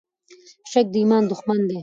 [0.71, 1.77] شک د ایمان دښمن دی.